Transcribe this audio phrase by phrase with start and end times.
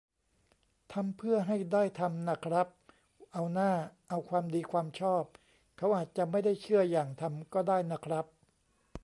[0.93, 2.67] ทำเพื่อให้ได้ทำน่ะครับ
[3.33, 3.71] เอาหน้า
[4.09, 5.23] เอาความดีความชอบ
[5.77, 8.25] เขาอาจจะไม่ได้เชื่ออย่างทำก็ได้น่ะครับ